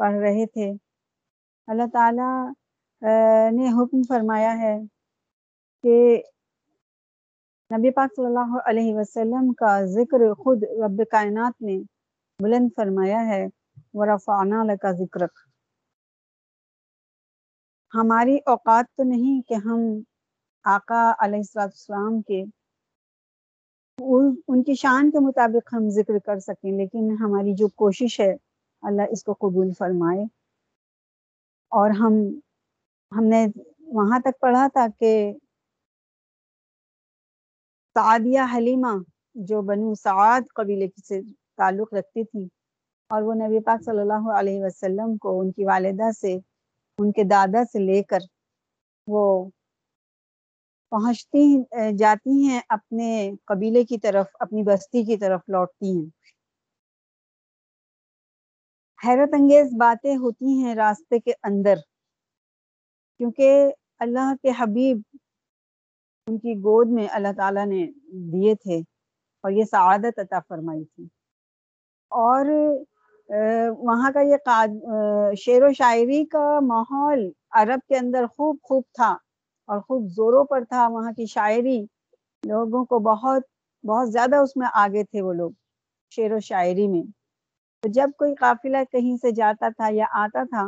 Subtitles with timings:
[0.00, 0.70] پڑھ رہے تھے۔
[1.68, 2.34] اللہ تعالیٰ
[3.52, 4.76] نے حکم فرمایا ہے
[5.84, 5.96] کہ
[7.70, 11.76] نبی پاک صلی اللہ علیہ وسلم کا ذکر خود رب کائنات نے
[12.40, 13.44] بلند فرمایا ہے،
[13.94, 15.38] ورفعنا لکا ذکرک
[17.94, 19.80] ہماری اوقات تو نہیں کہ ہم
[20.64, 22.42] آقا علیہ السلام کے،
[24.48, 28.32] ان کی شان کے مطابق ہم ذکر کر سکیں، لیکن ہماری جو کوشش ہے
[28.82, 30.24] اللہ اس کو قبول فرمائے۔
[31.72, 32.14] اور ہم
[33.12, 33.46] ہم نے
[33.94, 35.12] وہاں تک پڑھا تھا کہ
[37.96, 38.92] سعدیہ حلیمہ
[39.46, 41.20] جو بنو سعاد قبیلے سے
[41.58, 42.44] تعلق رکھتی تھی،
[43.10, 46.32] اور وہ نبی پاک صلی اللہ علیہ وسلم کو ان کی والدہ سے،
[46.98, 48.20] ان کے دادا سے لے کر
[49.08, 49.22] وہ
[50.92, 51.44] پہنچتی
[51.98, 53.08] جاتی ہیں اپنے
[53.44, 56.08] قبیلے کی طرف، اپنی بستی کی طرف لوٹتی ہیں۔
[59.00, 61.74] حیرت انگیز باتیں ہوتی ہیں راستے کے اندر،
[63.20, 65.00] کیونکہ اللہ کے حبیب
[66.26, 67.86] ان کی گود میں اللہ تعالیٰ نے
[68.32, 68.78] دیے تھے
[69.44, 71.04] اور یہ سعادت عطا فرمائی تھی۔
[72.10, 72.46] اور
[73.78, 74.36] وہاں کا یہ
[75.36, 79.10] شعر و شاعری کا ماحول عرب کے اندر خوب خوب تھا
[79.68, 81.78] اور خوب زوروں پر تھا۔ وہاں کی شاعری
[82.42, 83.42] لوگوں کو بہت
[83.84, 85.50] بہت زیادہ اس میں آگے تھے وہ لوگ،
[86.10, 87.02] شعر و شاعری میں۔
[87.82, 90.66] تو جب کوئی قافلہ کہیں سے جاتا تھا یا آتا تھا،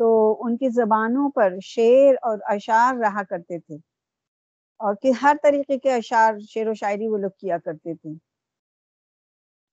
[0.00, 0.08] تو
[0.46, 3.76] ان کی زبانوں پر شعر اور اشعار رہا کرتے تھے۔
[4.80, 8.14] اور کہ ہر طریقے کے اشعار، شعر و شاعری وہ لوگ کیا کرتے تھے۔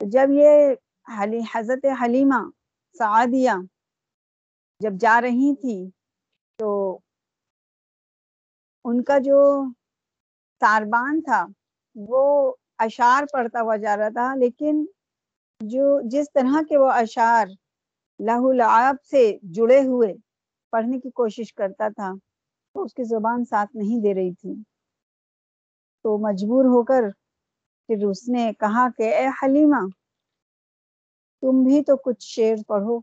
[0.02, 0.74] جب یہ
[1.56, 2.42] حضرت حلیمہ
[2.96, 3.52] سعادیہ
[4.82, 5.78] جب جا رہی تھی،
[6.60, 7.00] تو
[8.86, 9.40] ان کا جو
[10.62, 11.46] تاربان تھا،
[11.96, 12.24] وہ
[12.78, 14.86] اشعار پڑھتا ہوا جا رہا تھا، لیکن
[15.62, 17.48] جو جس طرح کے وہ اشعار
[18.20, 20.14] لہو لعاب سے جڑے ہوئے
[20.72, 22.12] پڑھنے کی کوشش کرتا تھا
[22.76, 24.54] تو اس کی زبان ساتھ نہیں دے رہی تھی۔
[26.06, 27.10] تو مجبور ہو کر
[27.90, 29.82] پھر اس نے کہا کہ، اے حلیمہ،
[31.42, 32.98] تم بھی تو کچھ شعر پڑھو۔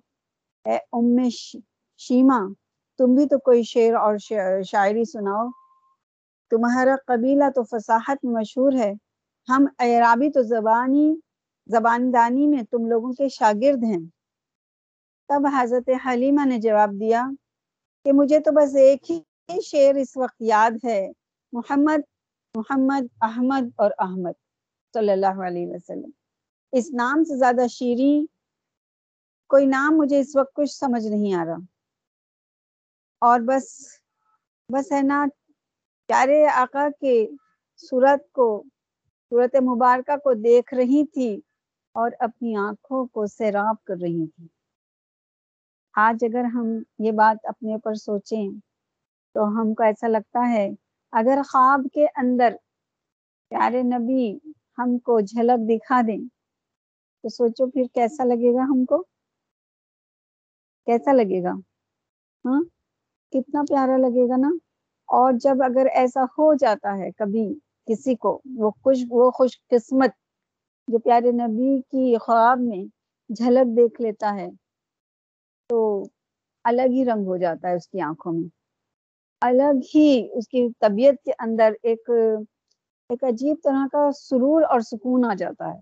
[0.64, 1.28] اے ام
[2.00, 2.40] شیما،
[2.98, 4.16] تم بھی تو کوئی شعر اور
[4.64, 5.48] شاعری سناؤ۔
[6.50, 8.92] تمہارا قبیلہ تو فصاحت میں مشہور ہے۔
[9.48, 11.14] ہم اعرابی تو زبانی
[11.66, 14.06] زبان دانی میں تم لوگوں کے شاگرد ہیں۔
[15.28, 17.26] تب حضرت حلیمہ نے جواب دیا
[18.04, 21.10] کہ مجھے تو بس ایک ہی شعر اس وقت یاد ہے،
[21.52, 22.00] محمد
[22.54, 24.32] محمد، احمد اور احمد
[24.94, 26.10] صلی اللہ علیہ وسلم۔
[26.72, 28.26] اس نام سے زیادہ شیریں،
[29.48, 31.56] کوئی نام مجھے اس وقت کچھ سمجھ نہیں آ رہا۔
[33.18, 33.86] اور بس
[34.68, 35.26] بس ہے نا،
[36.06, 37.28] پیارے آقا کے
[37.76, 38.64] صورت کو،
[39.30, 41.40] صورت مبارکہ کو دیکھ رہی تھی۔
[41.94, 44.46] اور اپنی آنکھوں کو سیراب کر رہی تھی
[45.94, 46.66] آج اگر ہم
[46.98, 48.50] یہ بات اپنے اوپر سوچیں
[49.34, 50.68] تو ہم کو ایسا لگتا ہے،
[51.12, 52.54] اگر خواب کے اندر
[53.50, 54.38] پیارے نبی
[54.78, 56.18] ہم کو جھلک دکھا دیں
[57.24, 59.02] تو سوچو پھر کیسا لگے گا ہم کو؟
[60.86, 61.52] کیسا لگے گا؟
[62.44, 62.60] ہاں؟
[63.32, 64.48] کتنا پیارا لگے گا نا؟
[65.08, 67.46] اور جب اگر ایسا ہو جاتا ہے کبھی
[67.86, 70.10] کسی کو، وہ خوش وہ خوش قسمت
[70.92, 72.84] جو پیارے نبی کی خواب میں
[73.30, 74.48] جھلک دیکھ لیتا ہے،
[75.70, 75.78] تو
[76.64, 78.48] الگ ہی رنگ ہو جاتا ہے اس کی آنکھوں میں۔
[79.42, 82.10] الگ ہی اس کی طبیعت کے اندر ایک
[83.10, 85.80] ایک عجیب طرح کا سرور اور سکون آ جاتا ہے۔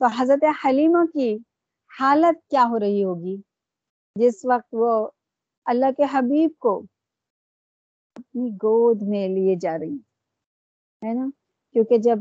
[0.00, 1.36] تو حضرت حلیمہ کی
[1.90, 3.36] حالت کیا ہو رہی ہوگی؟
[4.16, 5.08] جس وقت وہ
[5.66, 6.82] اللہ کے حبیب کو
[8.16, 9.96] اپنی گود میں لیے جا رہی،
[11.02, 11.26] ہے نا؟
[11.72, 12.18] کیونکہ جب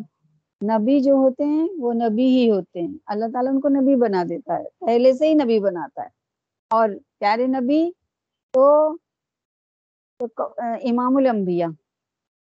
[0.63, 4.23] نبی جو ہوتے ہیں، وہ نبی ہی ہوتے ہیں۔ اللہ تعالیٰ ان کو نبی بنا
[4.29, 6.09] دیتا ہے۔ پہلے سے ہی نبی بناتا ہے۔
[6.69, 7.91] اور پیارے نبی
[8.51, 8.93] تو
[10.59, 11.67] امام الانبیاء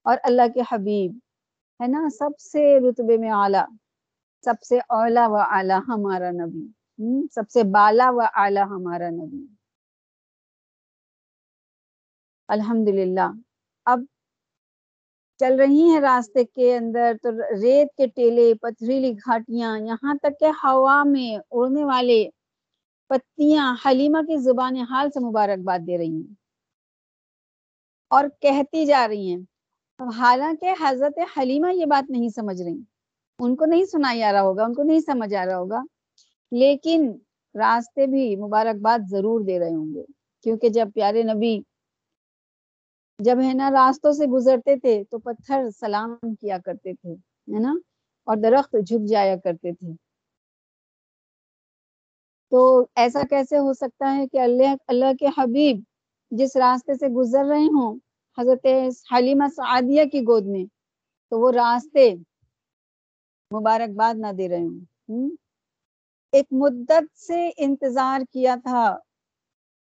[0.04, 1.20] اور اللہ کے حبیب،
[1.82, 3.66] ہے نا؟ سب سے رتبے میں اعلیٰ،
[4.46, 6.68] سب سے اولا و اعلیٰ ہمارا نبی۔
[7.32, 9.46] سب سے بالا و اعلیٰ ہمارا نبی۔
[12.48, 13.32] الحمد للہ
[13.86, 14.00] اب
[15.40, 17.30] چل رہی ہیں راستے کے اندر تو
[17.62, 22.20] ریت کے ٹیلے، پتھریلی گھاٹیاں، یہاں تک کہ ہوا میں اڑنے والے
[23.10, 26.34] پتیاں، حلیمہ کی زبان حال سے مبارکباد دے رہی ہیں
[28.12, 29.40] اور کہتی جا رہی ہیں۔
[30.18, 32.82] حالانکہ حضرت حلیمہ یہ بات نہیں سمجھ رہی۔
[33.40, 35.82] ان کو نہیں سنائی آ رہا ہوگا، ان کو نہیں سمجھ آ رہا ہوگا۔
[36.52, 37.12] لیکن
[37.56, 40.04] راستے بھی مبارکباد ضرور دے رہے ہوں گے۔
[40.42, 41.60] کیونکہ جب پیارے نبی
[43.20, 47.14] جب ہے نا راستوں سے گزرتے تھے تو پتھر سلام کیا کرتے تھے،
[47.48, 47.74] ہے نا؟
[48.28, 49.92] اور درخت جھک جایا کرتے تھے۔
[52.52, 52.60] تو
[52.96, 55.82] ایسا کیسے ہو سکتا ہے کہ اللہ اللہ کے حبیب
[56.32, 57.98] جس راستے سے گزر رہے ہوں،
[58.38, 58.66] حضرت
[59.14, 60.66] حلیمہ سعادیہ کی گود میں،
[61.32, 62.10] تو وہ راستے
[63.52, 65.30] مبارکباد نہ دے رہے ہوں؟
[66.34, 68.86] ایک مدت سے انتظار کیا تھا۔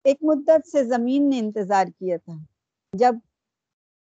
[0.06, 2.34] ایک مدت سے زمین نے انتظار کیا تھا۔
[2.94, 3.16] جب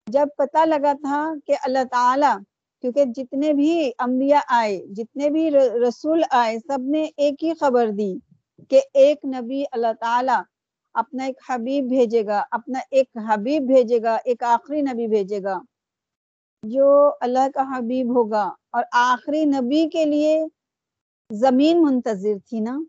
[0.07, 2.43] جب پتا لگا تھا کہ اللہ تعالی،
[2.81, 5.51] کیونکہ جتنے بھی انبیاء آئے، جتنے بھی
[5.87, 8.13] رسول آئے، سب نے ایک ہی خبر دی
[8.69, 10.37] کہ ایک نبی اللہ تعالی
[10.93, 15.59] اپنا ایک حبیب بھیجے گا، اپنا ایک حبیب بھیجے گا، ایک آخری نبی بھیجے گا۔
[16.63, 20.45] جو اللہ کا حبیب ہوگا اور آخری نبی کے لیے
[21.31, 22.79] زمین منتظر تھی نا؟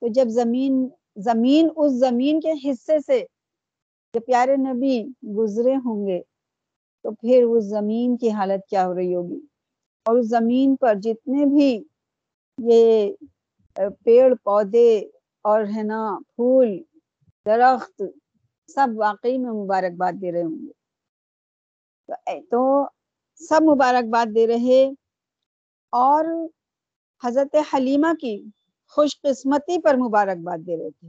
[0.00, 3.24] تو جب زمین زمین، اس زمین کے حصے سے
[4.14, 4.96] جب پیارے نبی
[5.36, 6.20] گزرے ہوں گے
[7.04, 9.38] تو پھر اس زمین کی حالت کیا ہو رہی ہوگی؟
[10.06, 11.70] اور اس زمین پر جتنے بھی
[12.58, 13.12] یہ
[14.04, 14.90] پیڑ، پودے
[15.44, 16.00] اور ہے نا،
[16.36, 16.76] پھول،
[17.46, 18.02] درخت،
[18.68, 20.72] سب واقعی میں مبارکباد دے رہے ہوں گے۔
[22.50, 22.62] تو
[23.40, 24.82] سب مبارکباد دے رہے
[25.92, 26.24] اور
[27.22, 28.36] حضرت حلیمہ کی
[28.96, 31.08] خوش قسمتی پر مبارکباد دے رہے تھے۔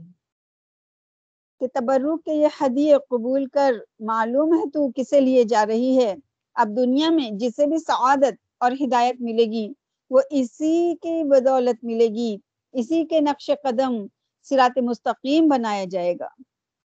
[1.60, 6.14] کہ تبرک کے یہ حدی قبول کر معلوم ہے تو کسے لیے جا رہی ہے؟
[6.54, 9.72] اب دنیا میں جسے بھی سعادت اور ہدایت ملے گی،
[10.10, 12.36] وہ اسی کی بدولت ملے گی،
[12.72, 14.06] اسی کے نقش قدم
[14.42, 16.28] سرات مستقیم بنایا جائے گا۔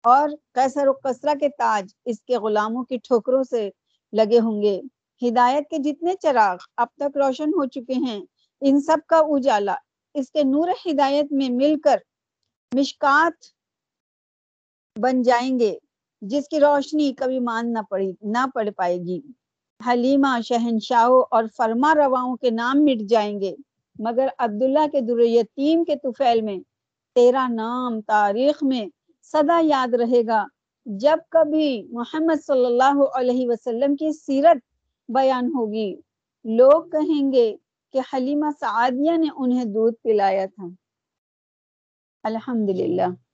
[0.03, 3.71] اور قیصر و قصرہ کے تاج اس کے غلاموں کی ٹھوکروں سے
[4.13, 4.81] لگے ہوں گے۔
[5.23, 8.21] ہدایت کے جتنے چراغ اب تک روشن ہو چکے ہیں،
[8.61, 9.75] ان سب کا اجالا
[10.15, 11.97] اس کے نور ہدایت میں مل کر
[12.73, 13.45] مشکات
[14.99, 15.79] بن جائیں گے،
[16.21, 19.21] جس کی روشنی کبھی مان نہ پڑی، نہ پڑ پائے گی۔
[19.87, 23.55] حلیمہ شہنشاہوں اور فرما رواؤں کے نام مٹ جائیں گے،
[23.99, 26.59] مگر عبداللہ کے در یتیم کے طفیل میں
[27.15, 28.87] تیرا نام تاریخ میں
[29.23, 30.47] صدا یاد رہے گا۔
[30.85, 34.57] جب کبھی محمد صلی اللہ علیہ وسلم کی سیرت
[35.09, 35.97] بیان ہوگی،
[36.45, 37.57] لوگ کہیں گے
[37.93, 40.67] کہ حلیمہ سعادیہ نے انہیں دودھ پلایا تھا۔
[42.23, 43.32] الحمدللہ۔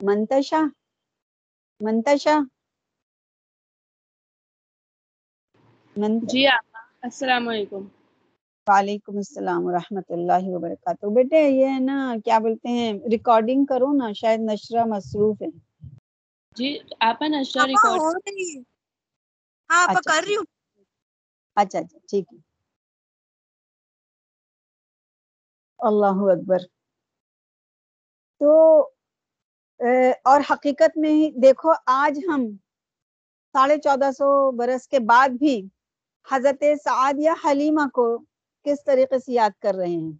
[0.00, 0.60] منتشا
[1.80, 2.36] منتشا
[6.24, 6.42] جی
[7.02, 7.82] السلام علیکم
[8.66, 14.12] وعلیکم السلام ورحمۃ اللہ وبرکاتہ بیٹے یہ ہے نا کیا بولتے ہیں ریکارڈنگ کرو نا
[14.16, 15.48] شاید نشرہ مصروف ہے
[16.56, 16.68] جی
[17.02, 18.02] آپ نشرہ ریکارڈ
[19.70, 20.44] ہاں کر رہی ہوں
[21.56, 22.38] اچھا اچھا ٹھیک ہے
[25.80, 26.60] اللہ اکبر
[28.40, 28.50] تو
[30.24, 32.46] اور حقیقت میں ہی دیکھو، آج ہم
[33.54, 35.56] ساڑھے چودہ سو برس کے بعد بھی
[36.26, 38.06] حضرت سعاد یا حلیمہ کو
[38.66, 40.12] کس طریقے سے یاد کر رہے ہیں؟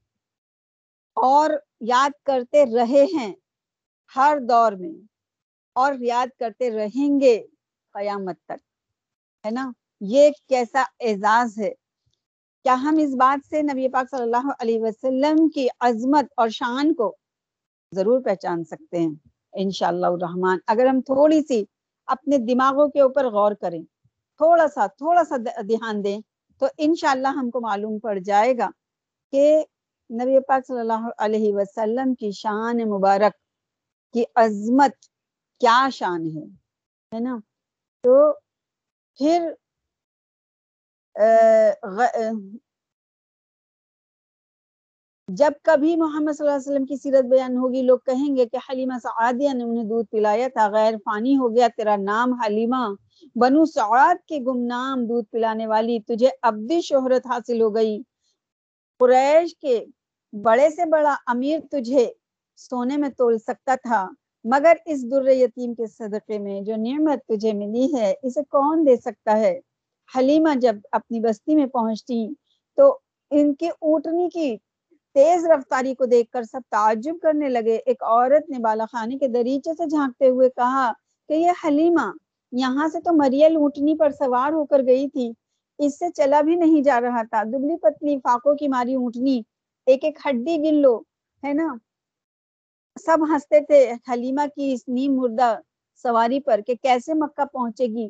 [1.16, 1.50] اور
[1.88, 3.32] یاد کرتے رہے ہیں
[4.12, 4.94] ہر دور میں،
[5.76, 7.36] اور یاد کرتے رہیں گے
[7.94, 8.60] قیامت تک،
[9.44, 9.70] ہے نا؟
[10.00, 11.72] یہ کیسا اعزاز ہے۔
[12.64, 16.94] کیا ہم اس بات سے نبی پاک صلی اللہ علیہ وسلم کی عظمت اور شان
[16.94, 17.14] کو
[17.92, 19.14] ضرور پہچان سکتے ہیں؟
[19.62, 21.64] انشاءاللہ الرحمن۔ اگر ہم تھوڑی سی
[22.08, 23.82] اپنے دماغوں کے اوپر غور کریں،
[24.40, 25.36] تھوڑا سا تھوڑا سا
[25.68, 26.18] دھیان دیں،
[26.60, 28.70] تو انشاءاللہ ہم کو معلوم پڑ جائے گا
[29.32, 29.64] کہ
[30.10, 33.34] نبی پاک صلی اللہ علیہ وسلم کی شان مبارک
[34.14, 34.94] کی عظمت
[35.60, 36.44] کیا شان ہے
[37.12, 37.36] ہے نا؟
[38.04, 38.32] تو
[39.18, 39.50] پھر
[45.28, 48.56] جب کبھی محمد صلی اللہ علیہ وسلم کی سیرت بیان ہوگی، لوگ کہیں گے کہ
[48.56, 52.94] حلیمہ سعادیہ نے انہیں دودھ پلایا تھا۔ غیر فانی ہو گیا، تیرا نام حلیمہ۔
[53.36, 58.02] بنو سعاد کے گمنام دودھ پلانے والی، تجھے ابدی شہرت حاصل ہو گئی۔
[59.00, 59.84] قریش کے
[60.32, 62.06] بڑے سے بڑا امیر تجھے
[62.56, 64.08] سونے میں تول سکتا تھا،
[64.44, 68.96] مگر اس در یتیم کے صدقے میں جو نعمت تجھے ملی ہے، اسے کون دے
[68.96, 69.58] سکتا ہے؟
[70.18, 72.26] حلیمہ جب اپنی بستی میں پہنچتی
[72.78, 72.98] تو
[73.30, 74.56] ان کی اونٹنی کی
[75.14, 79.28] تیز رفتاری کو دیکھ کر سب تعجب کرنے لگے۔ ایک عورت نے بالا خانے کے
[79.28, 80.92] دریچے سے جھانکتے ہوئے کہا
[81.28, 82.10] کہ یہ حلیمہ،
[82.52, 85.32] یہاں سے تو مریل اونٹنی پر سوار ہو کر گئی تھی۔
[85.78, 89.40] اس سے چلا بھی نہیں جا رہا تھا۔ دبلی پتلی فاقوں کی ماری اونٹنی،
[89.86, 90.96] ایک ایک ہڈی گن لو،
[91.42, 91.74] ہے نا؟
[92.96, 95.56] سب ہنستے تھے حلیمہ کی اس نیم مردہ
[96.04, 98.08] سواری پر کہ کیسے مکہ پہنچے گی۔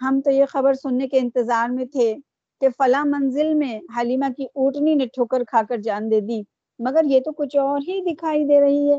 [0.00, 2.14] ہم تو یہ خبر سننے کے انتظار میں تھے۔
[2.60, 6.42] کہ فلاں منزل میں حلیمہ کی اونٹنی نے ٹھوکر کھا کر جان دے دی،
[6.78, 8.98] مگر یہ تو کچھ اور ہی دکھائی دے رہی ہے۔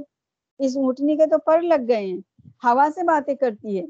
[0.59, 2.17] اس اونٹنی کے تو پر لگ گئے ہیں،
[2.63, 3.85] ہوا سے باتیں کرتی ہے۔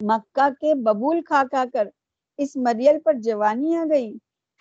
[0.00, 1.88] مکہ کے ببول کھا کھا کر
[2.38, 4.14] اس مریل پر جوانی آ گئی۔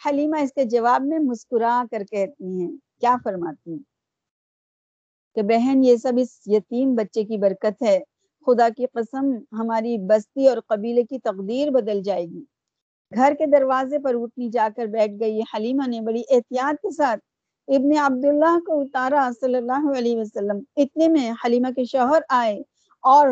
[0.05, 3.79] حلیمہ اس کے جواب میں مسکرا کر کہتی ہیں، کیا فرماتی ہیں؟
[5.35, 7.99] کہ بہن، یہ سب اس یتیم بچے کی برکت ہے۔
[8.45, 12.54] خدا کی قسم، ہماری بستی اور قبیلے کی تقدیر بدل جائے گی۔
[13.15, 17.19] گھر کے دروازے پر اٹھنی جا کر بیٹھ گئی۔ حلیمہ نے بڑی احتیاط کے ساتھ
[17.67, 22.57] ابن عبداللہ کو اتارا صلی اللہ علیہ وسلم۔ اتنے میں حلیمہ کے شوہر آئے
[23.03, 23.27] اور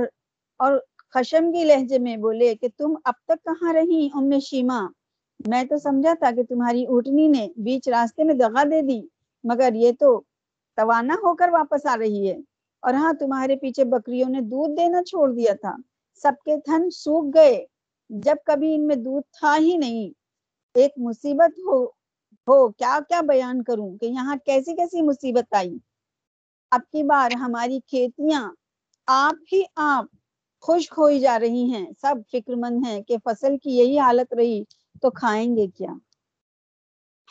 [0.59, 0.79] اور
[1.13, 4.79] خشم کی لہجے میں بولے کہ تم اب تک کہاں رہی ام شیما؟
[5.47, 8.99] میں تو سمجھا تھا کہ تمہاری اٹھنی نے بیچ راستے میں دغا دے دی،
[9.43, 10.09] مگر یہ تو
[10.77, 12.37] توانا ہو کر واپس آ رہی ہے۔
[12.83, 15.75] اور ہاں تمہارے پیچھے بکریوں نے دودھ دینا چھوڑ دیا تھا۔
[16.21, 17.65] سب کے تھن سوکھ گئے۔
[18.09, 20.09] جب کبھی ان میں دودھ تھا ہی نہیں،
[20.75, 21.83] ایک مصیبت ہو
[22.47, 25.77] ہو، کیا کیا بیان کروں کہ یہاں کیسی کیسی مصیبت آئی؟
[26.71, 28.41] اب کی بار، ہماری کھیتیاں
[29.07, 30.05] آپ ہی آپ
[30.63, 34.63] خشک ہوئی جا رہی ہیں، سب فکر مند ہیں کہ فصل کی یہی حالت رہی
[35.01, 35.93] تو کھائیں گے کیا؟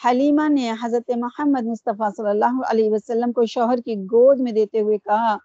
[0.01, 4.81] حلیمہ نے حضرت محمد مصطفیٰ صلی اللہ علیہ وسلم کو شوہر کی گود میں دیتے
[4.81, 5.37] ہوئے کہا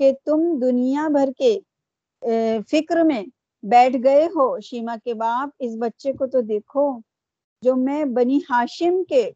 [0.00, 1.58] کہ تم دنیا بھر کے
[2.72, 3.22] فکر میں
[3.62, 6.98] بیٹھ گئے ہو شیما کے باپ، اس بچے کو تو دیکھو،
[7.62, 9.30] جو میں بنی ہاشم کے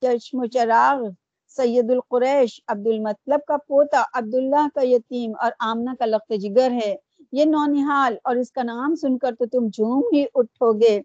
[0.00, 1.08] چشم و چراغ،
[1.48, 6.96] سید القریش عبد المطلب کا پوتا، عبداللہ کا یتیم اور آمنہ کا لخت جگر ہے۔
[7.32, 11.00] یہ نونحال اور اس کا نام سن کر تو تم جھوم ہی اٹھو گے،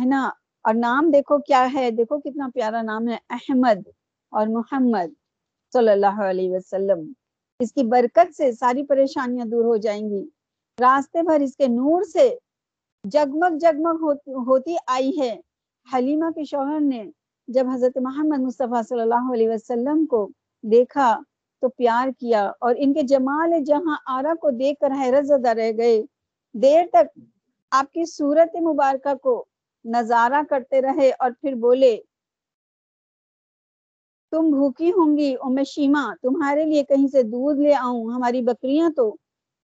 [0.00, 0.30] ہے نا؟
[0.64, 3.88] اور نام دیکھو کیا ہے، دیکھو کتنا پیارا نام ہے، احمد
[4.30, 5.12] اور محمد
[5.72, 7.12] صلی اللہ علیہ وسلم۔
[7.58, 10.39] اس کی برکت سے ساری پریشانیاں دور ہو جائیں گی۔
[10.80, 12.28] راستے بھر اس کے نور سے
[13.04, 14.02] جگمگ جگمگ
[14.46, 15.34] ہوتی آئی ہے۔
[15.86, 17.04] حلیمہ کے شوہر نے
[17.48, 20.28] جب حضرت محمد مصطفیٰ صلی اللہ علیہ وسلم کو
[20.64, 21.18] دیکھا
[21.62, 25.70] تو پیار کیا اور ان کے جمال جہاں آرا کو دیکھ کر حیرت زدہ رہ
[25.78, 26.02] گئے۔
[26.54, 27.18] دیر تک
[27.72, 29.44] آپ کی صورت مبارکہ کو
[29.84, 31.96] نظارہ کرتے رہے اور پھر بولے،
[34.32, 38.90] تم بھوکی ہوں گی ام شیما، تمہارے لیے کہیں سے دودھ لے آؤں، ہماری بکریاں
[38.96, 39.14] تو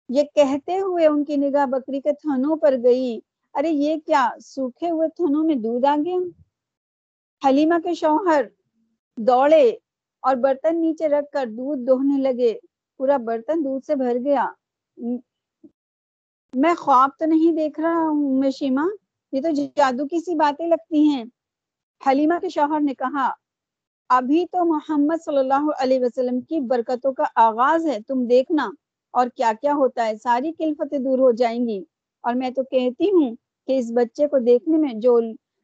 [0.09, 3.19] یہ کہتے ہوئے ان کی نگاہ بکری کے تھنوں پر گئی۔
[3.53, 6.17] ارے یہ کیا، سوکھے ہوئے تھنوں میں دودھ آ گیا؟
[7.47, 8.45] حلیمہ کے شوہر
[9.17, 9.69] دوڑے
[10.21, 12.59] اور برتن نیچے رکھ کر دودھ دوہنے لگے۔
[12.97, 14.51] پورا برتن دودھ سے بھر گیا۔
[16.53, 18.87] میں خواب تو نہیں دیکھ رہا ہوں میں شیما،
[19.31, 21.23] یہ تو جادو کی سی باتیں لگتی ہیں۔
[22.09, 23.31] حلیمہ کے شوہر نے کہا،
[24.09, 28.69] ابھی تو محمد صلی اللہ علیہ وسلم کی برکتوں کا آغاز ہے، تم دیکھنا۔
[29.15, 31.83] اور کیا کیا ہوتا ہے؟ ساری کلفتیں دور ہو جائیں گی۔
[32.23, 33.35] اور میں تو کہتی ہوں
[33.67, 35.19] کہ اس بچے کو دیکھنے میں جو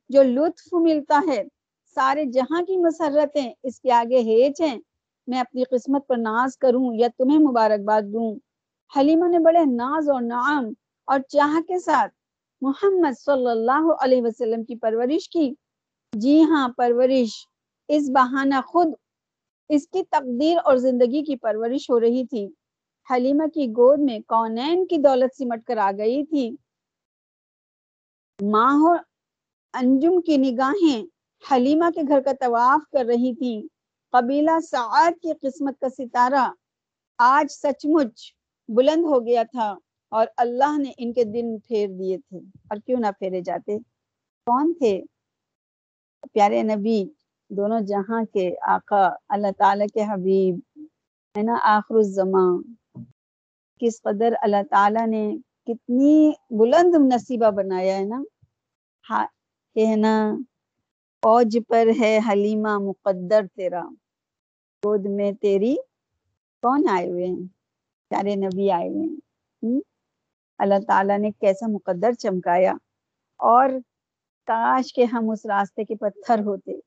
[0.10, 1.43] جو لطف ملتا ہے،
[1.98, 4.77] سارے جہاں کی مسرتیں اس کے آگے ہیچ ہیں۔
[5.27, 8.36] میں اپنی قسمت پر ناز کروں یا تمہیں مبارکباد دوں۔
[8.91, 10.65] حلیمہ نے بڑے ناز اور نعم
[11.08, 12.13] اور چاہ کے ساتھ
[12.62, 15.53] محمد صلی اللہ علیہ وسلم کی پرورش کی۔
[16.13, 17.31] جی ہاں پرورش۔
[17.89, 18.88] اس بہانہ خود
[19.70, 22.48] اس کی تقدیر اور زندگی کی پرورش ہو رہی تھی۔
[23.10, 26.55] حلیمہ کی گود میں کونین کی دولت سمٹ کر آ گئی تھی۔
[28.41, 28.96] ماہ
[29.74, 31.05] انجم کی نگاہیں
[31.51, 33.67] حلیمہ کے گھر کا طواف کر رہی تھی
[34.12, 36.51] قبیلہ سعاد کی قسمت کا ستارہ
[37.17, 38.34] آج سچ مچ
[38.67, 39.75] بلند ہو گیا تھا
[40.10, 43.79] اور اللہ نے ان کے دن پھیر دیے تھے۔ اور کیوں نہ پھیرے جاتے؟
[44.46, 45.01] کون تھے؟
[46.34, 47.05] پیارے نبی،
[47.50, 50.60] دونوں جہاں کے آقا، اللہ تعالی کے حبیب،
[51.38, 52.74] ہے نا آخر الزمان۔
[53.81, 58.23] کس قدر اللہ تعالیٰ نے کتنی بلند نصیبہ بنایا ہے نا؟
[59.09, 59.27] ہاں
[59.75, 60.35] کہنا
[61.23, 63.83] فوج پر ہے حلیمہ مقدر تیرا۔
[64.85, 65.75] گود میں تیری
[66.61, 67.47] کون آئے ہوئے ہیں؟
[68.09, 69.79] پیارے نبی آئے ہوئے ہیں۔
[70.57, 72.73] اللہ تعالیٰ نے کیسا مقدر چمکایا۔
[73.38, 73.69] اور
[74.45, 76.79] کاش کے ہم اس راستے کے پتھر ہوتے۔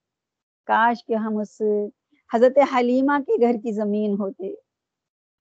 [0.65, 1.63] کاش کے ہم اس
[2.35, 4.64] حضرت حلیمہ کے گھر کی زمین ہوتے۔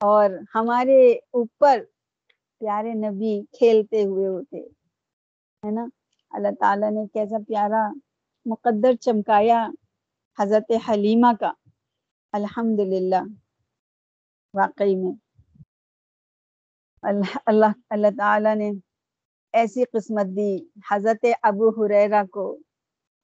[0.03, 1.79] اور ہمارے اوپر
[2.59, 4.59] پیارے نبی کھیلتے ہوئے ہوتے،
[5.65, 5.85] ہے نا؟
[6.31, 7.83] اللہ تعالیٰ نے کیسا پیارا
[8.45, 9.67] مقدر چمکایا
[10.39, 11.51] حضرت حلیمہ کا
[12.31, 13.23] الحمد للہ
[14.53, 15.15] واقعی میں۔
[17.01, 18.71] اللہ اللہ اللہ تعالیٰ نے
[19.53, 20.57] ایسی قسمت دی
[20.91, 22.57] حضرت ابو حریرہ کو،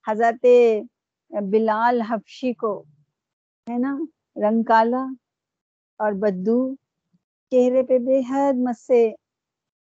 [0.07, 0.45] حضرت
[1.49, 2.71] بلال حفشی کو،
[3.69, 3.97] ہے نا؟
[4.35, 5.05] رنگ کالا
[5.99, 6.59] اور بدو
[7.51, 9.07] چہرے پہ بے حد مسے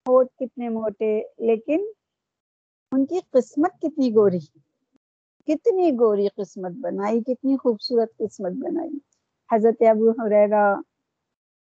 [0.06, 1.84] ہوٹ کتنے موٹے، لیکن
[2.92, 4.38] ان کی قسمت کتنی گوری
[5.48, 8.98] کتنی گوری قسمت بنائی، کتنی خوبصورت قسمت بنائی۔
[9.50, 10.64] حضرت ابو حریرہ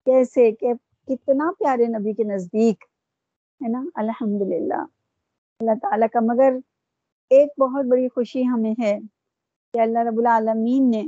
[0.06, 0.73] کیسے کہ
[1.08, 2.84] کتنا پیارے نبی کے نزدیک،
[3.61, 4.84] ہے نا؟ الحمد للہ
[5.61, 6.56] اللہ تعالیٰ کا مگر
[7.30, 8.99] ایک بہت بڑی خوشی ہمیں ہے
[9.75, 11.02] کہ اللہ رب العالمین نے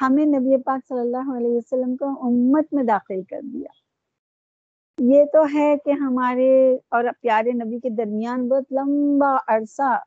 [0.00, 3.68] ہمیں نبی پاک صلی اللہ علیہ وسلم کو امت میں داخل کر دیا۔
[4.98, 9.98] یہ تو ہے کہ ہمارے اور پیارے نبی کے درمیان بہت لمبا عرصہ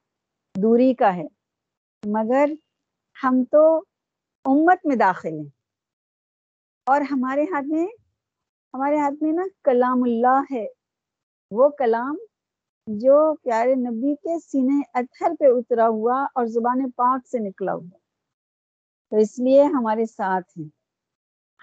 [0.57, 1.27] دوری کا ہے،
[2.07, 2.45] مگر
[3.23, 3.83] ہم تو
[4.45, 5.49] امت میں داخل ہیں۔
[6.87, 7.87] اور ہمارے ہاتھ میں،
[8.73, 10.67] ہمارے ہاتھ میں نا کلام اللہ ہے۔
[11.51, 12.15] وہ کلام
[12.87, 17.98] جو پیارے نبی کے سینے اتھر پہ اترا ہوا اور زبان پاک سے نکلا ہوا۔
[19.11, 20.67] تو اس لیے ہمارے ساتھ ہیں۔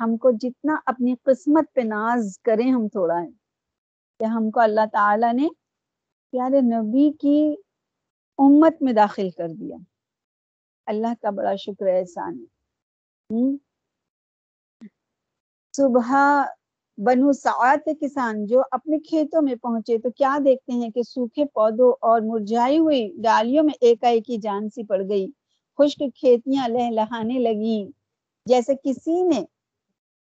[0.01, 3.29] ہم کو جتنا اپنی قسمت پہ ناز کریں ہم تھوڑا ہے
[4.21, 5.49] کہ ہم کو اللہ تعالی نے
[6.33, 7.39] پیارے نبی کی
[8.39, 9.77] امت میں داخل کر دیا۔
[10.87, 12.47] اللہ کا بڑا شکر احسان ہے۔
[15.75, 16.11] صبح
[16.99, 21.45] بنو سعاد کے کسان جو اپنے کھیتوں میں پہنچے، تو کیا دیکھتے ہیں کہ سوکھے
[21.45, 25.27] پودوں اور مرجائی ہوئی ڈالیوں میں ایک کی جان سی پڑ گئی۔
[25.79, 27.87] خشک کھیتیاں لہ لہانے لگی
[28.47, 29.45] جیسے کسی نے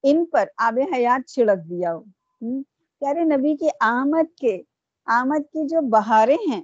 [0.03, 2.01] ان پر آب حیات چھڑک دیا ہو۔
[3.01, 4.61] پیارے نبی کی آمد کے،
[5.05, 6.61] آمد کی جو بہاریں ہیں،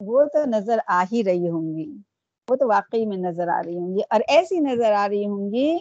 [0.00, 1.92] وہ تو نظر آ ہی رہی ہوں گی۔
[2.48, 5.52] وہ تو واقعی میں نظر آ رہی ہوں گی۔ اور ایسی نظر آ رہی ہوں
[5.52, 5.78] گی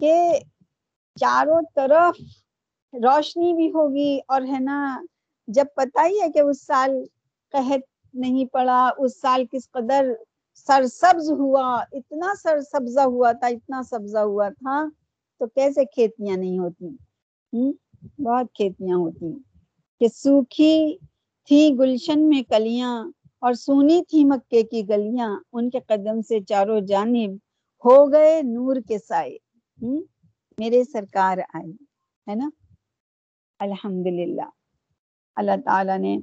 [0.00, 0.14] کہ
[1.20, 2.20] چاروں طرف
[2.92, 5.02] روشنی بھی ہوگی اور ہے نا،
[5.48, 6.90] جب پتہ ہی ہے کہ اس سال
[7.52, 10.12] قحط نہیں پڑا، اس سال کس قدر
[10.66, 14.88] سرسبز ہوا، اتنا سر سبزہ ہوا تھا، اتنا سبزہ ہوا تھا،
[15.38, 16.88] تو کیسے کھیتیاں نہیں ہوتی؟
[18.18, 19.26] بہت کھیتیاں ہوتی۔
[20.00, 20.98] کہ سوکھی
[21.48, 23.04] تھی گلشن میں کلیاں
[23.38, 27.34] اور سونی تھی مکے کی گلیاں، ان کے قدم سے چاروں جانب
[27.84, 29.36] ہو گئے نور کے سائے۔
[30.58, 31.72] میرے سرکار آئے،
[32.30, 32.50] ہے نا؟
[33.58, 34.48] الحمد للہ
[35.36, 36.18] اللہ تعالی نے،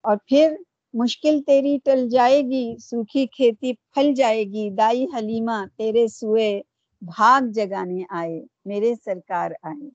[0.00, 0.56] اور پھر
[0.94, 6.60] مشکل تیری ٹل جائے گی، سوکھی کھیتی پھل جائے گی۔ دائی حلیمہ، تیرے سوئے
[7.00, 9.88] بھاگ جگانے آئے۔ میرے سرکار آئے۔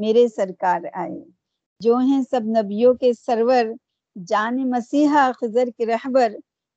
[0.00, 1.24] میرے سرکار آئے۔
[1.80, 3.64] جو ہیں سب نبیوں کے سرور،
[4.26, 6.32] جان مسیحا خضر کے رہبر۔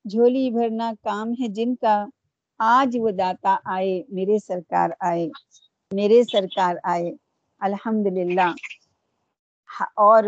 [0.06, 2.06] جھولی بھرنا کام ہے جن کا،
[2.60, 5.30] آج وہ داتا آئے۔ میرے سرکار آئے۔
[5.91, 7.12] میرے سرکار آئے۔
[7.60, 8.54] الحمد للہ
[9.95, 10.23] اور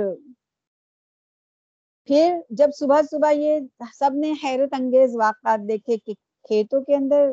[2.08, 3.60] پھر جب صبح صبح یہ
[3.94, 6.14] سب نے حیرت انگیز واقعات دیکھے کہ
[6.46, 7.32] کھیتوں کے اندر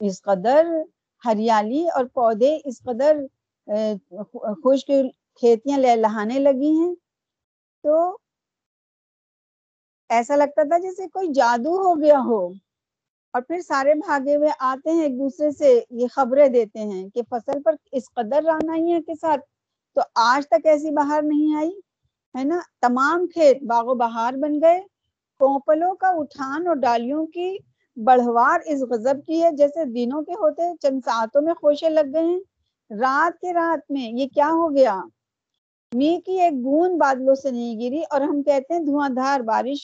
[0.00, 0.66] اس قدر
[1.24, 3.16] ہریالی اور پودے اس قدر
[4.62, 4.90] خشک
[5.42, 6.94] کھیتیاں لہلانے لگی ہیں،
[7.84, 7.94] تو
[10.10, 12.40] ایسا لگتا تھا جیسے کوئی جادو ہو گیا ہو۔
[13.34, 17.22] اور پھر سارے بھاگے ہوئے آتے ہیں ایک دوسرے سے یہ خبریں دیتے ہیں کہ
[17.30, 19.40] فصل پر اس قدر رانائی ہے کے ساتھ۔
[19.96, 21.70] تو آج تک ایسی باہر نہیں آئی۔
[22.34, 24.80] ہے نا؟ تمام کھیت باغ و بہار بن گئے۔
[25.40, 27.56] کوپلوں کا اٹھان اور ڈالیوں کی
[27.96, 32.24] بڑھوار اس غضب کی ہے جیسے دنوں کے ہوتے چند ساتوں میں خوشے لگ گئے
[32.24, 32.40] ہیں۔
[32.90, 35.00] رات کے رات میں یہ کیا ہو گیا؟
[35.92, 39.78] می کی ایک بوند بادلوں سے نہیں گری اور ہم کہتے ہیں دھواں دھار، بارش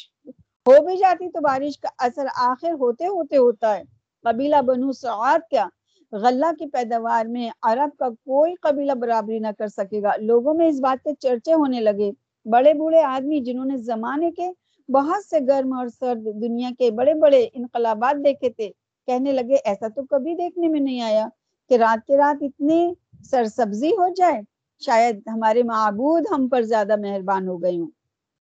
[0.67, 3.83] ہو بھی جاتی تو بارش کا اثر آخر ہوتے ہوتے ہوتا ہے۔
[4.25, 5.67] قبیلہ بنو سعاد کیا؟
[6.13, 10.69] غلہ کی پیداوار میں عرب کا کوئی قبیلہ برابری نہ کر سکے گا۔ لوگوں میں
[10.69, 12.11] اس بات کے چرچے ہونے لگے۔
[12.47, 14.49] بڑے بوڑھے آدمی جنہوں نے زمانے کے
[14.89, 18.69] بہت سے گرم اور سرد دنیا کے بڑے بڑے انقلابات دیکھے تھے،
[19.09, 21.27] کہنے لگے ایسا تو کبھی دیکھنے میں نہیں آیا
[21.71, 22.81] کہ رات کے رات اتنی
[23.25, 24.41] سرسبزی ہو جائے۔
[24.83, 27.91] شاید ہمارے معبود ہم پر زیادہ مہربان ہو گئے ہوں۔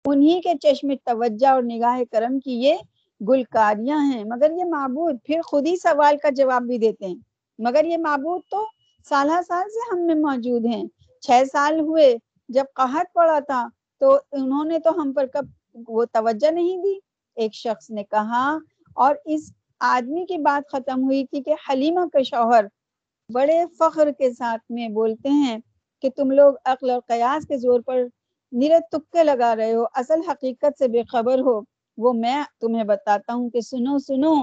[0.05, 2.75] انہی کے چشم توجہ اور نگاہ کرم کی یہ
[3.21, 7.19] گلکاریاں ہیں۔ مگر یہ معبود پھر خود ہی سوال کا جواب بھی دیتے ہیں۔
[7.59, 8.65] مگر یہ معبود تو
[9.07, 10.83] سالہ سال سے ہم میں موجود ہیں۔
[11.23, 12.07] چھ سال ہوئے
[12.49, 13.61] جب قحط پڑا تھا۔
[14.03, 15.45] تو انہوں نے تو ہم پر کب
[15.87, 16.93] وہ توجہ نہیں دی؟
[17.37, 18.47] ایک شخص نے کہا،
[18.97, 22.65] اور اس آدمی کی بات ختم ہوئی تھی کہ حلیمہ کا شوہر
[23.29, 25.57] بڑے فخر کے ساتھ میں بولتے ہیں
[26.03, 28.03] کہ تم لوگ عقل اور قیاس کے زور پر
[28.53, 31.59] نیرے تکے لگا رہے ہو، اصل حقیقت سے بے خبر ہو۔
[31.97, 34.35] وہ میں تمہیں بتاتا ہوں کہ سنو سنو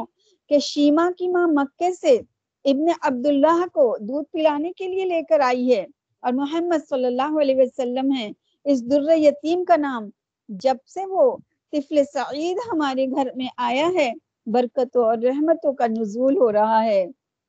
[0.51, 2.19] کہ شیما کی ماں مکے سے
[2.65, 5.85] ابن عبداللہ کو دودھ پلانے کے لیے لے کر آئی ہے
[6.23, 8.31] اور محمد صلی اللہ علیہ وسلم ہے
[8.65, 10.09] اس در یتیم کا نام
[10.49, 11.37] جب سے وہ
[11.73, 14.11] طفل سعید ہمارے گھر میں آیا ہے،
[14.47, 17.07] برکتوں اور رحمتوں کا نزول ہو رہا ہے۔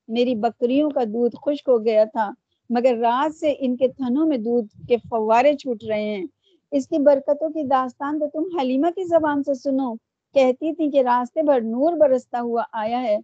[0.08, 2.32] میری بکریوں کا دودھ خشک ہو گیا تھا،
[2.70, 6.26] مگر رات سے ان کے تھنوں میں دودھ کے فوارے چھوٹ رہے ہیں۔
[6.72, 9.94] اس کی برکتوں کی داستان تو تم حلیمہ کی زبان سے سنو۔
[10.36, 13.18] کہتی تھی کہ راستے بھر نور برستا ہوا آیا ہے۔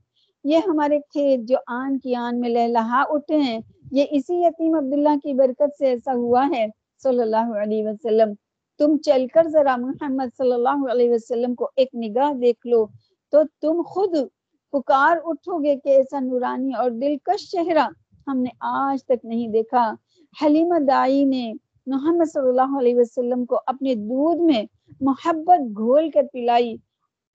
[0.43, 3.59] یہ ہمارے کھیت جو آن کی آن میں لہلہا اٹھے ہیں،
[3.91, 6.65] یہ اسی یتیم عبداللہ کی برکت سے ایسا ہوا ہے۔
[7.03, 8.33] صلی اللہ علیہ وسلم۔
[8.79, 12.85] تم چل کر ذرا محمد صلی اللہ علیہ وسلم کو ایک نگاہ دیکھ لو،
[13.33, 14.15] تو تم خود
[14.73, 17.87] پکار اٹھو گے کہ ایسا نورانی اور دلکش چہرہ
[18.27, 19.93] ہم نے آج تک نہیں دیکھا۔
[20.43, 21.53] حلیمہ دائی نے
[21.87, 24.63] محمد صلی اللہ علیہ وسلم کو اپنے دودھ میں
[25.01, 26.75] محبت گھول کر پلائی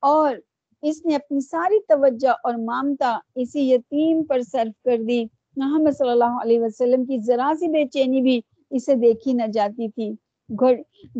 [0.02, 0.36] اور
[0.82, 5.24] اس نے اپنی ساری توجہ اور مامتا اسی یتیم پر صرف کر دی۔
[5.56, 8.40] محمد صلی اللہ علیہ وسلم کی ذرا سی بے چینی بھی
[8.72, 10.10] اسے دیکھی نہ جاتی تھی۔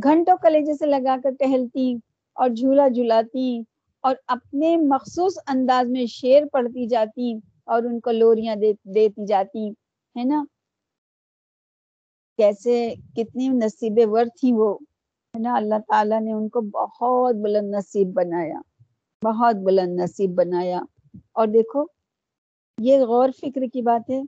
[0.05, 1.93] گھنٹوں کلیجے سے لگا کر ٹہلتی
[2.37, 3.62] اور جھولا جھلاتی
[4.05, 7.33] اور اپنے مخصوص انداز میں شیر پڑھتی جاتی
[7.65, 9.69] اور ان کو لوریاں دیتی جاتی،
[10.17, 10.45] ہے نا؟
[12.38, 12.75] کیسے
[13.17, 14.75] کتنی نصیب ور تھی وہ،
[15.35, 18.61] ہے نا؟ اللہ تعالیٰ نے ان کو بہت بلند نصیب بنایا،
[19.23, 20.81] بہت بلند نصیب بنایا۔
[21.33, 21.85] اور دیکھو،
[22.79, 24.21] یہ غور فکر کی بات ہے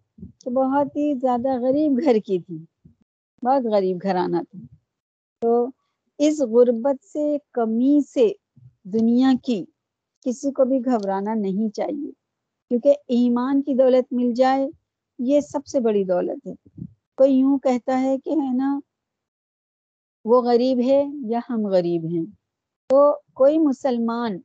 [0.45, 2.59] کہ بہت ہی زیادہ غریب گھر کی تھی۔
[3.45, 4.77] بہت غریب گھرانہ تھا۔
[5.41, 5.71] تو
[6.19, 8.33] اس غربت سے، کمی سے
[8.85, 9.65] دنیا کی
[10.21, 12.11] کسی کو بھی گھبرانا نہیں چاہیے۔
[12.69, 14.69] کیونکہ ایمان کی دولت مل جائے،
[15.19, 16.55] یہ سب سے بڑی دولت ہے۔
[17.17, 18.81] کوئی یوں کہتا ہے کہ، ہے نا،
[20.25, 22.25] وہ غریب ہے یا ہم غریب ہیں۔
[22.87, 24.39] تو کوئی مسلمان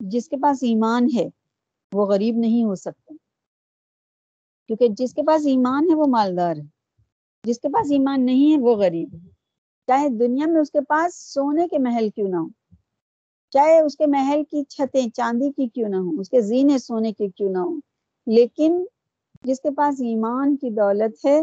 [0.00, 1.28] جس کے پاس ایمان ہے،
[1.92, 3.14] وہ غریب نہیں ہو سکتا۔
[4.66, 6.73] کیونکہ جس کے پاس ایمان ہے، وہ مالدار ہے۔
[7.44, 9.28] جس کے پاس ایمان نہیں ہے، وہ غریب ہے۔
[9.86, 12.48] چاہے دنیا میں اس کے پاس سونے کے محل کیوں نہ ہو
[13.50, 17.12] چاہے اس کے محل کی چھتیں چاندی کی کیوں نہ ہو اس کے زینے سونے
[17.12, 17.74] کی کیوں نہ ہو
[18.26, 18.84] لیکن
[19.42, 21.40] جس کے پاس ایمان کی دولت ہے،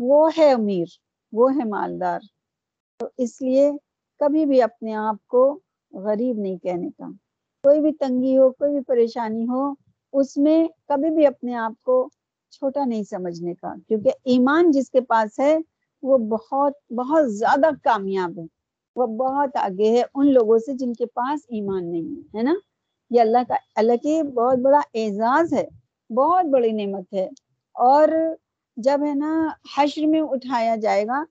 [0.00, 0.84] وہ ہے امیر،
[1.32, 2.20] وہ ہے مالدار۔
[2.98, 3.72] تو اس لیے
[4.18, 5.58] کبھی بھی اپنے آپ کو
[5.92, 7.06] غریب نہیں کہنے کا۔
[7.62, 9.72] کوئی بھی تنگی ہو، کوئی بھی پریشانی ہو،
[10.12, 12.08] اس میں کبھی بھی اپنے آپ کو
[12.56, 15.58] چھوٹا نہیں سمجھنے کا، کیونکہ ایمان جس کے پاس ہے،
[16.02, 18.44] وہ بہت بہت زیادہ کامیاب ہے۔
[18.96, 22.54] وہ بہت آگے ہے ان لوگوں سے جن کے پاس ایمان نہیں ہے ہے نا؟
[23.10, 25.68] یہ اللہ کا، اللہ کی بہت بڑا اعزاز ہے،
[26.14, 27.28] بہت بڑی نعمت ہے۔
[27.74, 28.08] اور
[28.76, 31.24] جب، ہے نا، حشر میں اٹھایا جائے گا،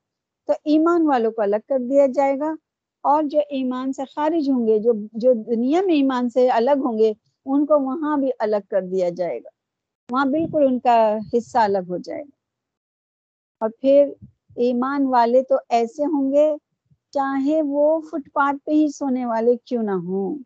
[0.48, 2.56] تو ایمان والوں کو الگ کر دیا جائے گا۔
[3.04, 6.98] اور جو ایمان سے خارج ہوں گے، جو جو دنیا میں ایمان سے الگ ہوں
[6.98, 7.14] گے،
[7.46, 9.50] ان کو وہاں بھی الگ کر دیا جائے گا۔
[10.10, 10.96] وہاں بالکل ان کا
[11.34, 12.36] حصہ الگ ہو جائے گا۔
[13.62, 14.12] اور پھر
[14.56, 16.48] ایمان والے تو ایسے ہوں گے،
[17.13, 20.38] چاہے وہ فٹ پاتھ پہ ہی سونے والے کیوں نہ ہوں،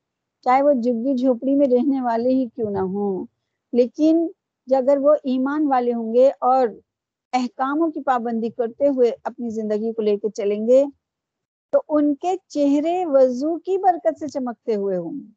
[0.46, 3.26] چاہے وہ جگی جھوپڑی میں رہنے والے ہی کیوں نہ ہوں۔
[3.74, 4.28] لیکن
[4.68, 6.68] اگر وہ ایمان والے ہوں گے اور
[7.34, 10.84] احکاموں کی پابندی کرتے ہوئے اپنی زندگی کو لے کے چلیں گے،
[11.74, 15.32] تو ان کے چہرے وضو کی برکت سے چمکتے ہوئے ہوں گے۔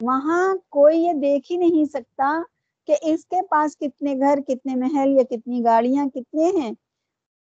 [0.00, 2.42] وہاں کوئی یہ دیکھ ہی نہیں سکتا
[2.88, 6.72] کہ اس کے پاس کتنے گھر، کتنے محل یا کتنی گاڑیاں کتنے ہیں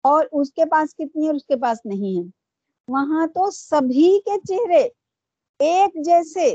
[0.05, 2.29] اور اس کے پاس کتنی اور اس کے پاس نہیں ہے
[2.88, 4.83] وہاں تو سبھی کے چہرے
[5.61, 6.48] ایک جیسے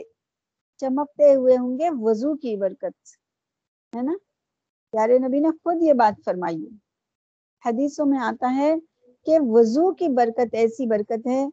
[0.82, 2.96] چمکتے ہوئے ہوں گے وضو کی برکت
[3.94, 4.14] ہے نا؟
[4.94, 6.66] پیارے نبی نے خود یہ بات فرمائی
[7.64, 8.74] حدیثوں میں آتا ہے
[9.28, 11.46] کہ وضو کی برکت ایسی برکت ہے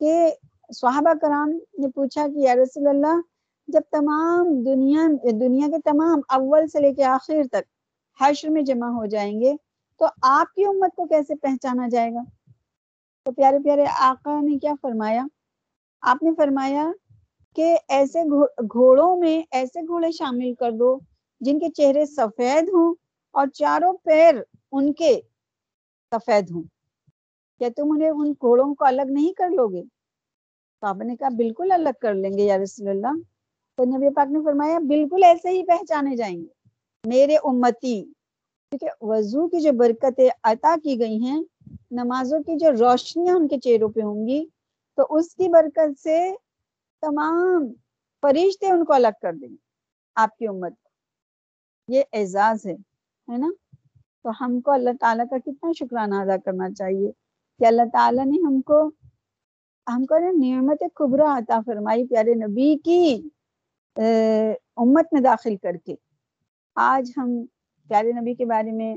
[0.00, 0.12] کہ
[0.72, 3.20] صحابہ کرام نے پوچھا کہ یا رسول اللہ
[3.68, 5.06] جب تمام دنیا
[5.40, 7.64] دنیا کے تمام اول سے لے کے آخر تک
[8.20, 9.52] حشر میں جمع ہو جائیں گے،
[10.00, 12.22] تو آپ کی امت کو کیسے پہچانا جائے گا؟
[13.26, 15.24] تو پیارے پیارے آقا نے کیا فرمایا؟
[16.02, 16.90] آپ نے فرمایا
[17.56, 18.22] کہ ایسے
[18.72, 20.96] گھوڑوں میں ایسے گھوڑے شامل کر دو
[21.40, 22.94] جن کے چہرے سفید ہوں
[23.34, 24.34] اور چاروں پیر
[24.72, 25.12] ان کے
[26.12, 26.62] سفید ہوں۔
[27.60, 29.82] کیا تم انہیں ان گھوڑوں کو الگ نہیں کر لو گے
[30.82, 33.20] تو آپ نے کہا، بالکل الگ کر لیں گے یا رسول اللہ۔
[33.76, 36.68] تو نبی پاک نے فرمایا، بالکل ایسے ہی پہچانے جائیں گے۔
[37.08, 38.02] میرے امتی،
[38.70, 41.42] کیونکہ وضو کی جو برکتیں عطا کی گئی ہیں،
[41.90, 44.46] نمازوں کی جو روشنیاں ان کے چہروں پہ ہوں گی،
[44.96, 46.34] تو اس کی برکت سے
[47.00, 47.72] تمام
[48.22, 49.56] فرشتے ان کو الگ کر دیں گے،
[50.14, 50.88] آپ کی امت کو۔
[51.92, 52.74] یہ اعزاز ہے
[53.32, 53.50] ہے نا؟
[54.22, 57.12] تو ہم کو اللہ تعالیٰ کا کتنا شکرانہ ادا کرنا چاہیے
[57.58, 58.90] کہ اللہ تعالیٰ نے ہم کو
[59.86, 63.28] ہم کو نعمت خبرا عطا فرمائی، پیارے نبی کی۔
[64.76, 65.94] امت میں داخل کر کے
[66.74, 67.30] آج ہم
[67.88, 68.96] پیارے نبی کے بارے میں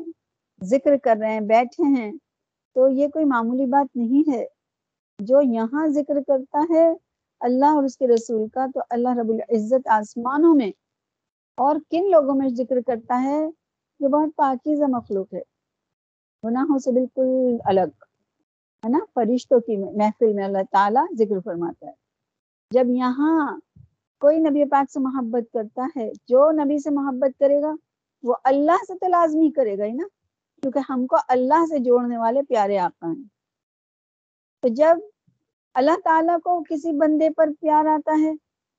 [0.64, 2.12] ذکر کر رہے ہیں، بیٹھے ہیں،
[2.74, 4.46] تو یہ کوئی معمولی بات نہیں ہے۔
[5.20, 6.94] جو یہاں ذکر کرتا ہے
[7.40, 10.72] اللہ اور اس کے رسول کا، تو اللہ رب العزت آسمانوں میں
[11.58, 13.48] اور کن لوگوں میں ذکر کرتا ہے؟
[14.00, 15.42] جو بہت پاکیزہ مخلوق ہے۔
[16.44, 18.04] گناہوں سے بالکل الگ،
[18.86, 21.92] ہے نا؟ فرشتوں کی محفل میں اللہ تعالیٰ ذکر فرماتا ہے۔
[22.72, 23.60] جب یہاں
[24.20, 27.76] کوئی نبی پاک سے محبت کرتا ہے، جو نبی سے محبت کرے گا،
[28.24, 30.08] وہ اللہ سے تو لازمی کرے گا ہی نا؟
[30.62, 33.24] کیونکہ ہم کو اللہ سے جوڑنے والے پیارے آقا ہیں۔
[34.62, 34.98] تو جب
[35.74, 38.34] اللہ تعالیٰ کو کسی بندے پر پیار آتا ہے،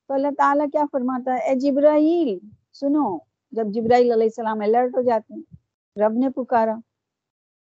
[0.09, 2.38] تو اللہ تعالیٰ کیا فرماتا ہے؟ اے جبرائیل،
[2.72, 3.18] سنو،
[3.53, 5.57] جب جبرائیل علیہ السلام الرٹ ہو جاتے ہیں،
[6.00, 6.74] رب نے پکارا،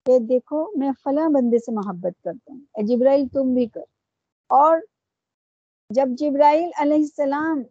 [0.07, 3.81] کہ دیکھو، میں فلاں بندے سے محبت کرتا ہوں، اے جبرائیل تم بھی کر۔
[4.49, 4.79] اور
[5.91, 7.63] جب جبرائیل علیہ السلام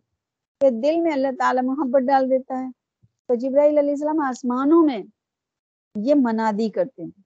[0.62, 2.68] کے دل میں اللہ تعالیٰ محبت ڈال دیتا ہے،
[3.28, 5.04] تو جبرائیل علیہ السلام آسمانوں میں
[5.96, 7.22] یہ منادی کرتے ہیں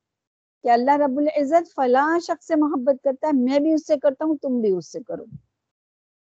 [0.63, 4.25] کہ اللہ رب العزت فلاں شخص سے محبت کرتا ہے، میں بھی اس سے کرتا
[4.25, 5.25] ہوں، تم بھی اس سے کرو۔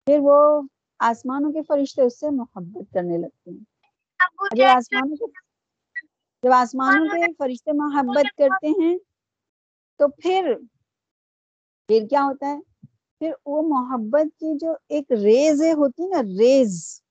[0.07, 0.61] پھر وہ
[0.99, 3.63] آسمانوں کے فرشتے اس سے محبت کرنے لگتے ہیں۔
[4.55, 5.25] جب آسمانوں کے
[6.43, 8.97] جب آسمانوں کے فرشتے محبت کرتے ہیں،
[9.99, 10.53] تو پھر
[11.87, 12.68] پھر کیا ہوتا ہے؟
[13.21, 17.01] پھر وہ محبت کی جو ایک ریز ہوتی نا، ریز،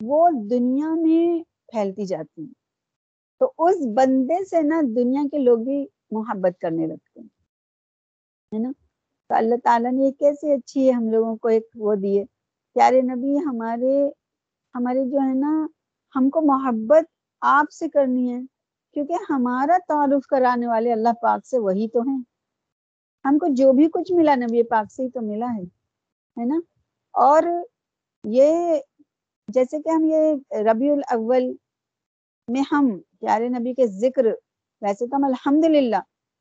[0.00, 1.42] وہ دنیا میں
[1.72, 2.52] پھیلتی جاتی ہے۔
[3.40, 7.28] تو اس بندے سے نا دنیا کے لوگ بھی محبت کرنے لگتے ہیں،
[8.52, 8.70] ہے نا؟
[9.30, 12.24] تو اللہ تعالیٰ نے کیسے اچھی ہے ہم لوگوں کو ایک وہ دیے
[12.76, 13.96] پیارے نبی، ہمارے
[14.74, 15.52] ہمارے جو ہے نا،
[16.14, 17.04] ہم کو محبت
[17.42, 18.40] آپ سے کرنی ہے،
[18.96, 22.22] کیونکہ ہمارا تعارف کرانے والے اللہ پاک سے وہی تو ہیں۔
[23.28, 25.62] ہم کو جو بھی کچھ ملا نبی پاک سے ہی تو ملا ہے
[26.36, 26.60] ہے نا؟
[27.12, 27.42] اور
[28.24, 28.80] یہ
[29.48, 30.34] جیسے کہ ہم یہ
[30.70, 31.52] ربیع الاول
[32.48, 34.26] میں ہم پیارے نبی کے ذکر،
[34.82, 35.96] ویسے تو ہم الحمد للہ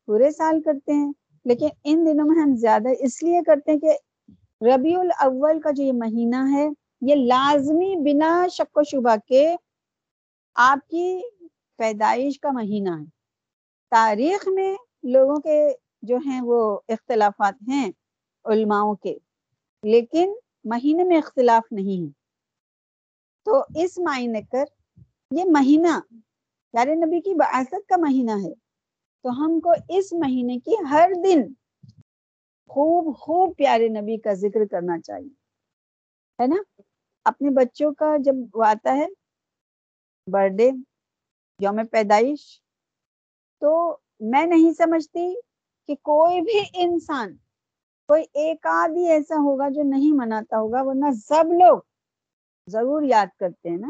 [0.07, 1.11] پورے سال کرتے ہیں،
[1.45, 3.97] لیکن ان دنوں میں ہم زیادہ اس لیے کرتے ہیں کہ
[4.61, 6.67] ربیع الاول کا جو یہ مہینہ ہے،
[7.01, 9.55] یہ لازمی بنا شک و شبہ کے
[10.55, 11.21] آپ کی
[11.77, 13.05] پیدائش کا مہینہ ہے۔
[13.91, 17.91] تاریخ میں لوگوں کے جو ہیں وہ اختلافات ہیں
[18.45, 19.17] علماؤں کے،
[19.83, 22.11] لیکن مہینے میں اختلاف نہیں ہے۔
[23.45, 24.65] تو اس معنی کر
[25.31, 26.15] یہ مہینہ،
[26.71, 28.53] پیارے نبی کی بعثت کا مہینہ ہے۔
[29.23, 31.53] تو ہم کو اس مہینے کی ہر دن
[32.67, 35.45] خوب خوب پیارے نبی کا ذکر کرنا چاہیے۔
[36.41, 36.81] ہے نا؟
[37.23, 39.05] اپنے بچوں کا جب وہ آتا ہے
[40.31, 40.71] برتھ ڈے،
[41.59, 42.61] یوم پیدائش،
[43.59, 45.35] تو میں نہیں سمجھتی
[45.89, 47.35] کہ کوئی بھی انسان،
[48.09, 51.79] کوئی ایک آدھی ایسا ہوگا جو نہیں مناتا ہوگا، ورنہ سب لوگ
[52.67, 53.89] ضرور یاد کرتے ہیں نا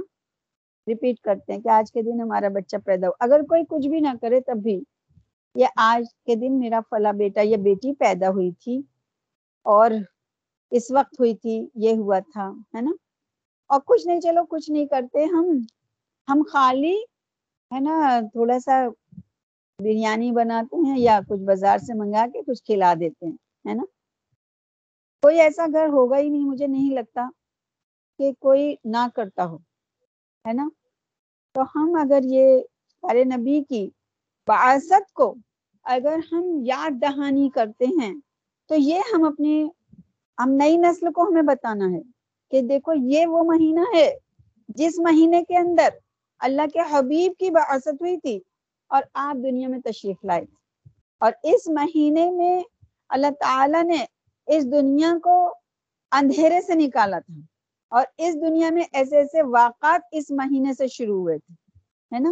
[0.88, 4.00] ریپیٹ کرتے ہیں کہ آج کے دن ہمارا بچہ پیدا ہو اگر کوئی کچھ بھی
[4.00, 4.80] نہ کرے تب بھی
[5.56, 8.82] یہ آج کے دن میرا فلا بیٹا یا بیٹی پیدا ہوئی تھی
[9.66, 9.92] اور
[10.72, 12.92] اس وقت ہوئی تھی، یہ ہوا تھا، ہے نا؟
[13.70, 15.58] اور کچھ نہیں، چلو کچھ نہیں کرتے، ہم
[16.28, 16.96] ہم خالی،
[17.72, 18.86] ہے نا، تھوڑا سا
[19.80, 23.36] بریانی بناتے ہیں یا کچھ بازار سے منگا کے کچھ کھلا دیتے ہیں،
[23.68, 23.84] ہے نا؟
[25.24, 27.28] کوئی ایسا گھر ہوگا ہی نہیں، مجھے نہیں لگتا
[28.20, 29.58] کہ کوئی نہ کرتا ہو،
[30.46, 30.68] ہے نا؟
[31.56, 32.60] تو ہم اگر یہ
[33.04, 33.90] سارے نبی کی
[34.48, 35.34] بعثت کو
[35.86, 38.14] اگر ہم یاد دہانی کرتے ہیں،
[38.70, 39.64] تو یہ ہم اپنے
[40.38, 42.02] ہم نئی نسل کو ہمیں بتانا ہے
[42.52, 44.10] کہ دیکھو یہ وہ مہینہ ہے
[44.78, 45.90] جس مہینے کے اندر
[46.42, 48.40] اللہ کے حبیب کی بعثت ہوئی تھی
[48.88, 50.46] اور آپ دنیا میں تشریف لائے۔
[51.20, 52.62] اور اس مہینے میں
[53.10, 54.06] اللہ تعالی نے
[54.48, 55.54] اس دنیا کو
[56.12, 57.42] اندھیرے سے نکالا تھا۔
[57.90, 61.80] اور اس دنیا میں ایسے ایسے واقعات اس مہینے سے شروع ہوئے تھے،
[62.16, 62.32] ہے نا؟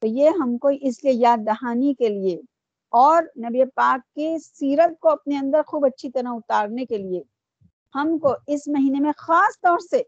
[0.00, 2.40] تو یہ ہم کو اس لیے یاد دہانی کے لیے
[2.88, 7.22] اور نبی پاک کی سیرت کو اپنے اندر خوب اچھی طرح اتارنے کے لیے
[7.94, 10.02] ہم کو اس مہینے میں خاص طور سے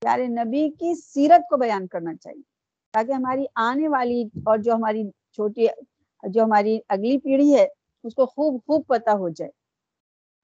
[0.00, 2.51] پیارے نبی کی سیرت کو بیان کرنا چاہیے۔
[2.92, 5.02] تاکہ ہماری آنے والی اور جو ہماری
[5.32, 5.66] چھوٹی،
[6.22, 7.66] جو ہماری اگلی پیڑھی ہے،
[8.04, 9.50] اس کو خوب خوب پتا ہو جائے۔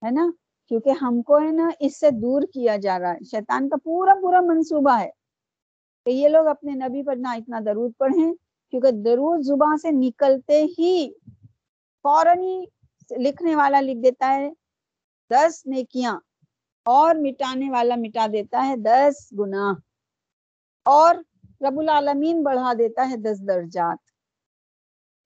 [0.02, 0.30] ہے نا؟
[0.70, 4.14] کیونکہ ہم کو ہے نا اس سے دور کیا جا رہا ہے۔ شیطان کا پورا
[4.22, 5.10] پورا منصوبہ ہے
[6.06, 8.32] کہ یہ لوگ اپنے نبی پر نہ اتنا درود پڑھیں،
[8.72, 11.10] کیونکہ درود زبان سے نکلتے ہی
[12.04, 12.64] فوراً ہی
[13.10, 14.50] لکھنے والا لکھ دیتا ہے،
[15.30, 16.18] دس نیکیاں،
[16.86, 19.72] اور مٹانے والا مٹا دیتا ہے دس گنا
[20.86, 21.14] اور
[21.60, 23.98] رب العالمین بڑھا دیتا ہے دس درجات۔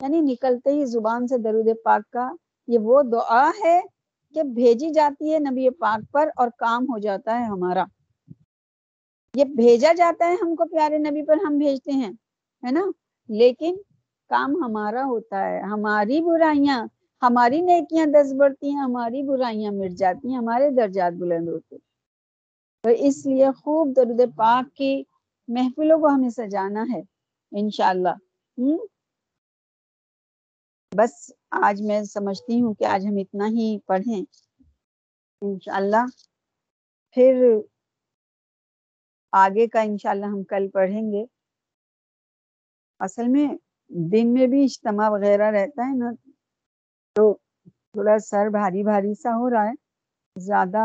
[0.01, 2.29] یعنی نکلتے ہی زبان سے درود پاک کا
[2.69, 3.79] یہ وہ دعا ہے
[4.35, 7.85] کہ بھیجی جاتی ہے نبی پاک پر اور کام ہو جاتا ہے ہمارا۔
[9.35, 12.13] یہ بھیجا جاتا ہے ہم کو پیارے نبی پر ہم بھیجتے ہیں،
[12.63, 12.85] ہے نا؟
[13.29, 13.75] لیکن
[14.31, 16.81] کام ہمارا ہوتا ہے، ہماری برائیاں،
[17.23, 21.77] ہماری نیکیاں دس بڑھتی ہیں، ہماری برائیاں مٹ جاتی ہیں، ہمارے درجات بلند ہوتے
[22.85, 24.93] تو اس لیے خوب درود پاک کی
[25.49, 27.01] محفلوں کو ہمیں سجانا ہے،
[27.53, 28.15] انشاءاللہ۔
[28.59, 28.77] ہم
[30.93, 31.13] بس
[31.51, 34.25] آج میں سمجھتی ہوں کہ آج ہم اتنا ہی پڑھیں۔
[35.43, 36.05] انشاءاللہ۔
[37.17, 37.35] پھر
[39.33, 41.25] آگے کا انشاءاللہ ہم کل پڑھیں گے۔
[43.01, 43.47] اصل میں
[43.91, 46.11] دن میں بھی اجتماع وغیرہ رہتا ہے نا،
[47.17, 47.33] تو
[47.67, 49.75] تھوڑا سر بھاری بھاری سا ہو رہا ہے۔
[50.37, 50.83] زیادہ